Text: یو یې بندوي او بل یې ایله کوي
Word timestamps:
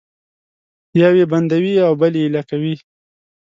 یو 1.01 1.13
یې 1.19 1.25
بندوي 1.31 1.73
او 1.87 1.93
بل 2.01 2.13
یې 2.19 2.23
ایله 2.25 2.41
کوي 2.49 2.73